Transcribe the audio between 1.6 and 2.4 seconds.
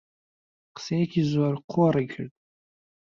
قۆڕی کرد